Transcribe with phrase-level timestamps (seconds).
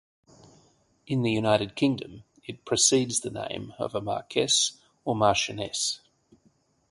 [1.05, 5.99] In the United Kingdom, it precedes the name of a marquess or marchioness.